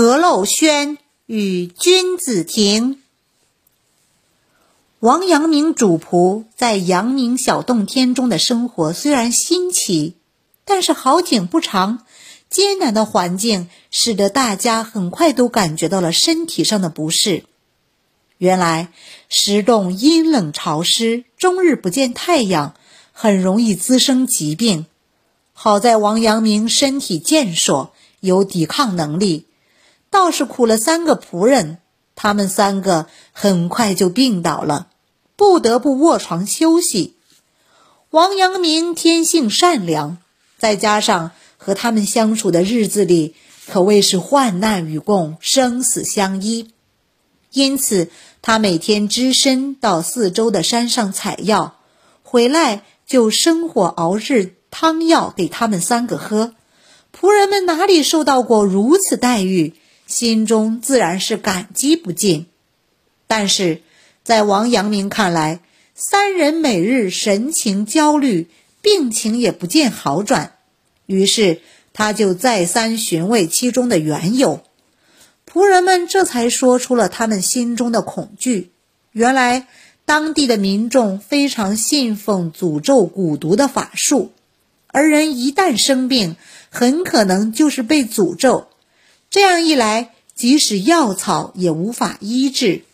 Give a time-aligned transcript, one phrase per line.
[0.00, 3.02] 何陋轩与君子亭。
[5.00, 10.14] 王阳明主仆在阳明小洞天中的生活虽然新奇，
[10.64, 12.06] 但是好景不长，
[12.48, 17.42] 艰难的环境使得大家很快都感觉到了身体上的不适。
[18.36, 18.92] 原来
[19.28, 22.76] 石洞阴冷潮湿，终日不见太阳，
[23.10, 24.86] 很容易滋生疾病。
[25.52, 29.46] 好在王阳明身体健硕，有抵抗能力。
[30.10, 31.78] 倒是苦了三个仆人，
[32.14, 34.88] 他们三个很快就病倒了，
[35.36, 37.14] 不得不卧床休息。
[38.10, 40.18] 王阳明天性善良，
[40.58, 43.34] 再加上和他们相处的日子里
[43.66, 46.70] 可谓是患难与共、生死相依，
[47.52, 51.76] 因此他每天只身到四周的山上采药，
[52.22, 56.54] 回来就生火熬制汤药给他们三个喝。
[57.14, 59.74] 仆人们哪里受到过如此待遇？
[60.08, 62.46] 心中自然是感激不尽，
[63.26, 63.82] 但是
[64.24, 65.60] 在王阳明看来，
[65.94, 68.48] 三人每日神情焦虑，
[68.80, 70.54] 病情也不见好转，
[71.04, 71.60] 于是
[71.92, 74.62] 他就再三询问其中的缘由。
[75.46, 78.72] 仆人们这才说出了他们心中的恐惧。
[79.12, 79.66] 原来
[80.06, 84.32] 当地的民众非常信奉诅咒蛊毒的法术，
[84.86, 86.36] 而人一旦生病，
[86.70, 88.68] 很可能就是被诅咒。
[89.30, 92.84] 这样一来，即使药草也无法医治。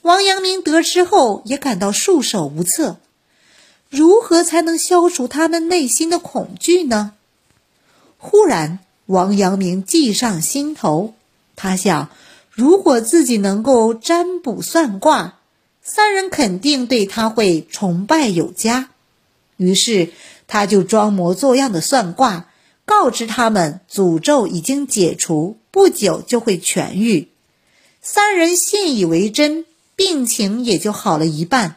[0.00, 2.96] 王阳明得知后也感到束手无策。
[3.90, 7.12] 如何才能消除他们内心的恐惧呢？
[8.16, 11.12] 忽然，王阳明计上心头，
[11.54, 12.08] 他想，
[12.50, 15.38] 如果自己能够占卜算卦，
[15.82, 18.88] 三人肯定对他会崇拜有加。
[19.58, 20.10] 于是，
[20.46, 22.46] 他就装模作样的算卦。
[22.84, 27.28] 告知他们诅咒已经解除，不久就会痊愈。
[28.00, 31.76] 三人信以为真，病情也就好了一半。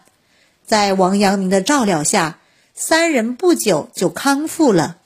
[0.65, 2.39] 在王阳明的照料下，
[2.73, 4.97] 三人不久就康复了。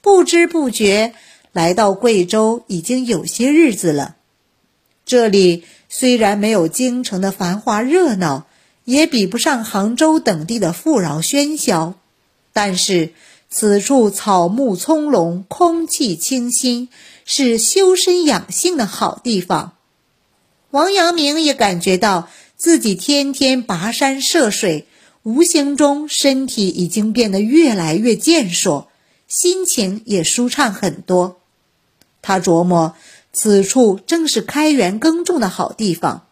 [0.00, 1.14] 不知不觉
[1.52, 4.16] 来到贵州已经有些日子了。
[5.04, 8.46] 这里虽然没有京城的繁华热闹，
[8.84, 11.94] 也比不上杭州等地的富饶喧嚣，
[12.54, 13.12] 但是。
[13.48, 16.88] 此处草木葱茏，空气清新，
[17.24, 19.72] 是修身养性的好地方。
[20.72, 24.86] 王阳明也感觉到自己天天跋山涉水，
[25.22, 28.88] 无形中身体已经变得越来越健硕，
[29.26, 31.40] 心情也舒畅很多。
[32.20, 32.94] 他琢磨，
[33.32, 36.26] 此处正是开源耕种的好地方。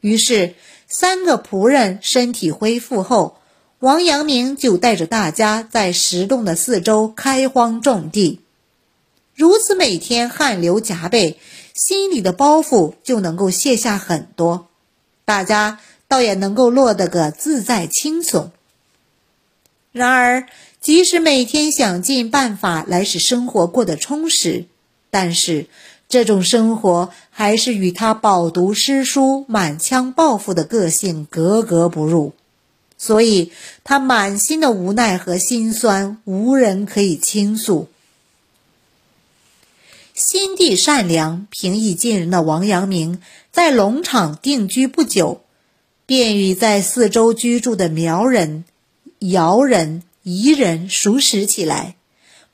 [0.00, 0.54] 于是，
[0.88, 3.38] 三个仆人身体恢复后。
[3.80, 8.40] 王阳明就带着大家在石洞的四周开荒种地，
[9.34, 11.38] 如此每天汗流浃背，
[11.74, 14.68] 心里的包袱就能够卸下很多，
[15.26, 15.78] 大家
[16.08, 18.50] 倒也能够落得个自在轻松。
[19.92, 20.46] 然而，
[20.80, 24.64] 即使每天想尽办法来使生活过得充实，
[25.10, 25.66] 但是
[26.08, 32.32] 这种生活还是与他饱读诗书、满腔抱负的个性格格不入。
[32.98, 33.52] 所以，
[33.84, 37.88] 他满心的无奈和心酸，无人可以倾诉。
[40.14, 43.20] 心地善良、平易近人的王阳明，
[43.52, 45.42] 在龙场定居不久，
[46.06, 48.64] 便与在四周居住的苗人、
[49.18, 51.96] 瑶人、彝人熟识起来，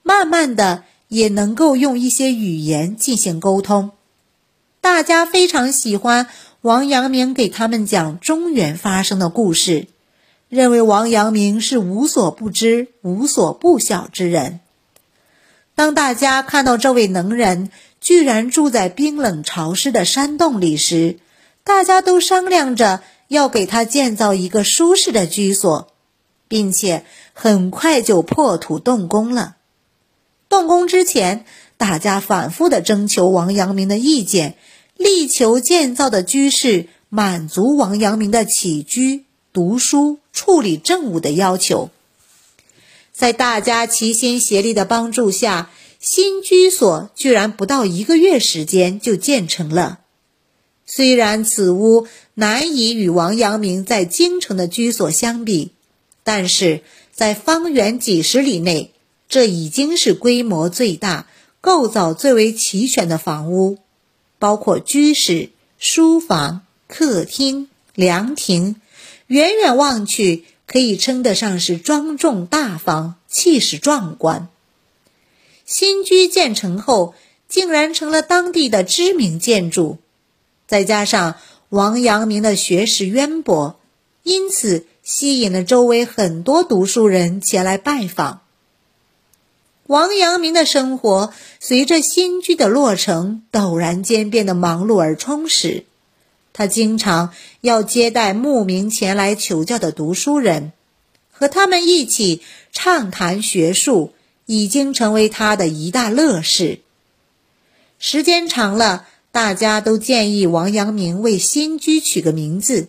[0.03, 3.93] 慢慢的也能够用一些语言进行沟通。
[4.81, 6.27] 大家非常喜欢
[6.63, 9.87] 王阳明给他们讲中原发生的故事。
[10.53, 14.61] 认为王阳明是无所不知、无所不晓之人。
[15.75, 17.71] 当大家看到这位能人
[18.03, 21.17] 居然住在冰冷潮湿的山洞里时，
[21.65, 25.89] 大家都商量着要给他建造一个舒适的居所，
[26.49, 29.57] 并且很快就破土动工了。
[30.51, 31.47] 动工之前，
[31.79, 34.57] 大家反复的征求王阳明的意见，
[34.99, 39.25] 力求建造的居室满足王阳明的起居。
[39.53, 41.91] 读书、处理政务的要求，
[43.13, 45.71] 在大家齐心协力的帮助下，
[46.01, 50.01] 新居所居然不到一个月时间就建成了。
[50.87, 55.73] 虽然此屋难以与王阳明在京城的居所相比，
[56.25, 56.83] 但是
[57.13, 58.93] 在方圆几十里内，
[59.29, 61.27] 这已经是规模最大、
[61.61, 63.79] 构造最为齐全的房屋，
[64.39, 68.77] 包括居室、书房、客厅、凉亭。
[69.33, 74.49] 远远望去，可以称得上是庄重大方、气势壮观。
[75.65, 77.15] 新居建成后，
[77.49, 79.97] 竟然成了当地的知名建筑。
[80.67, 81.37] 再加上
[81.71, 83.81] 王阳明的学识渊博，
[84.23, 88.43] 因此吸引了周围很多读书人前来拜访。
[89.87, 95.87] 王阳明的生活随着新居的落成，陡然间变得忙碌而充实。
[96.53, 100.73] 他经常要接待慕名前来求教的读书人，
[101.31, 104.13] 和他们一起畅谈学术，
[104.47, 106.81] 已经成为他的一大乐事。
[107.99, 112.89] 时间长了，大家都建议王阳明为新居取个名字，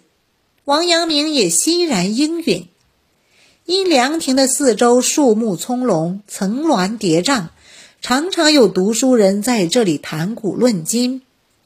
[0.65, 2.67] 王阳明也欣然应允。
[3.65, 7.47] 因凉亭的四周树木葱茏，层峦叠嶂，
[8.01, 11.21] 常常有读书人在这里谈古论今，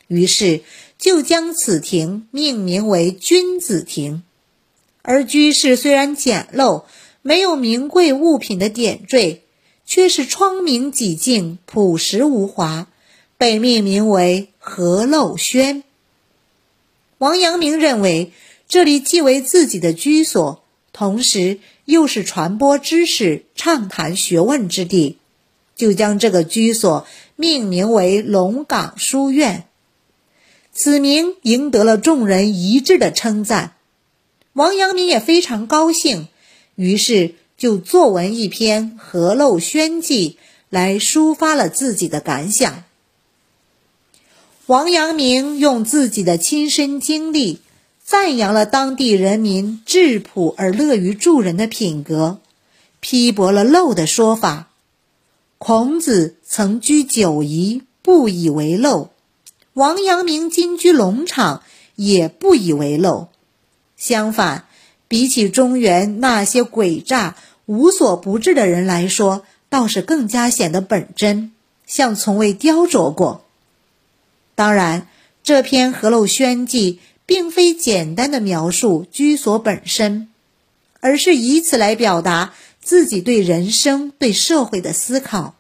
[0.08, 0.62] 于是
[0.98, 4.24] 就将此亭命名为君子亭。
[5.02, 6.84] 而居室虽然简陋，
[7.22, 9.44] 没有名贵物品的点缀，
[9.86, 12.88] 却是窗明几净，朴实无华，
[13.38, 15.84] 被命名为和陋轩。
[17.20, 18.32] 王阳明认为，
[18.68, 20.62] 这里既为自己的居所。
[20.92, 25.18] 同时，又是传播知识、畅谈学问之地，
[25.76, 29.67] 就将这个居所命名为龙岗书院。
[30.78, 33.74] 此名赢得了众人一致的称赞。
[34.54, 36.28] 王阳明也非常高兴，
[36.76, 40.38] 于是就作文一篇《河陋轩记》
[40.70, 42.84] 来抒发了自己的感想。
[44.68, 47.60] 王阳明用自己的亲身经历。
[48.10, 52.40] 赞扬了当地人民质朴而乐于助人的品格，
[53.02, 54.70] 批驳了陋的说法。
[55.58, 59.10] 孔子曾居九夷，不以为陋；
[59.78, 61.62] 王阳明今居龙场，
[61.94, 63.28] 也不以为陋。
[63.96, 64.66] 相反，
[65.08, 67.36] 比起中原那些诡诈、
[67.68, 71.52] 无所不至的人来说，倒是更加显得本真，
[71.86, 73.46] 像从未雕琢过。
[74.56, 75.08] 当然，
[75.44, 76.94] 这篇《河陋轩记》。
[77.28, 80.30] 并非简单的描述居所本身，
[81.02, 85.54] 而是以此来表达自己对人生、对社会的思考。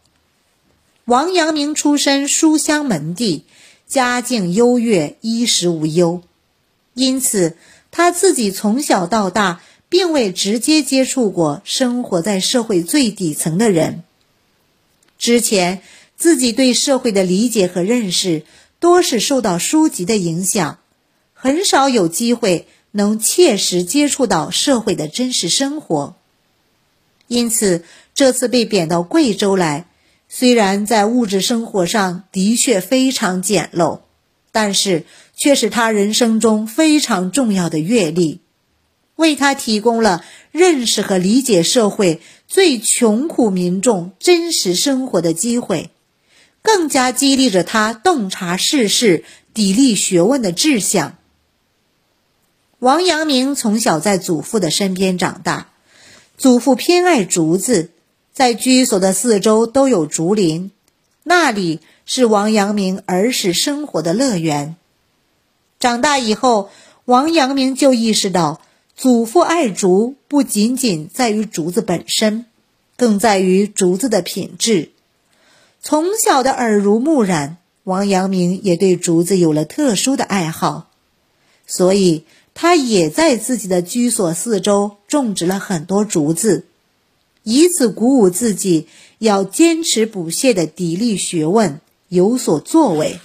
[1.03, 3.43] 王阳明出身书香门第，
[3.87, 6.21] 家境优越，衣食无忧，
[6.93, 7.55] 因此
[7.89, 14.03] 他自己从小到大并未直接接触过生活在社会最底层的人。
[15.17, 15.81] 之前
[16.17, 18.43] 自己对社会的理解和认识，
[18.79, 20.77] 多是受到书籍的影响。
[21.33, 26.15] 很少有机会能切实接触到社会的真实生活，
[27.27, 29.86] 因此这次被贬到贵州来，
[30.29, 34.01] 虽然在物质生活上的确非常简陋，
[34.51, 38.41] 但是却是他人生中非常重要的阅历，
[39.15, 45.91] 为他提供了认识和理解社会最穷苦民众真实生活的机会，
[46.62, 49.23] 更加激励着他洞察世事、
[49.53, 51.18] 砥砺学问的志向。
[52.80, 55.69] 王阳明从小在祖父的身边长大，
[56.38, 57.91] 祖父偏爱竹子，
[58.37, 60.69] 在居所的四周都有竹林，
[61.23, 64.75] 那里是王阳明儿时生活的乐园。
[65.79, 66.69] 长大以后，
[67.05, 68.61] 王阳明就意识到，
[68.95, 72.45] 祖父爱竹不仅仅在于竹子本身，
[72.95, 74.91] 更在于竹子的品质。
[75.81, 80.91] 从小的耳濡目染，王阳明也对竹子有了特殊的爱好，
[81.65, 82.25] 所以。
[82.59, 86.65] 他也在自己的居所四周种植了很多竹子，
[87.49, 88.87] 以此鼓舞自己
[89.19, 93.21] 要坚持不懈的砥砺学问，有所作为。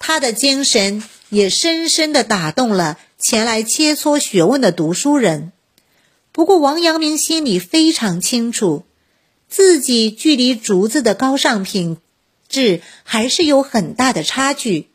[0.00, 5.52] 他的精神也深深的打动了前来切磋学问的读书人。
[6.32, 8.82] 不过，王阳明心里非常清楚，
[9.48, 11.98] 自己距离竹子的高尚品
[12.48, 14.88] 质还是有很大的差距。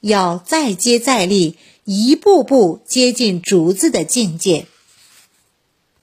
[0.00, 4.66] 要再接再厉，一步步接近竹子的境界。